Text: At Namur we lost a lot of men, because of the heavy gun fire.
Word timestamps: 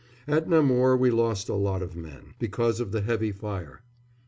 At 0.27 0.49
Namur 0.49 0.97
we 0.97 1.11
lost 1.11 1.47
a 1.47 1.53
lot 1.53 1.83
of 1.83 1.95
men, 1.95 2.33
because 2.39 2.79
of 2.79 2.91
the 2.91 3.01
heavy 3.01 3.29
gun 3.31 3.39
fire. 3.39 3.81